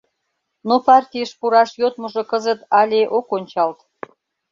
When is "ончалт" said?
3.37-3.79